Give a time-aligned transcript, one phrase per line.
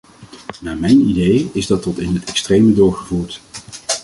[0.61, 3.41] Naar mijn idee is dat tot in het extreme doorgevoerd.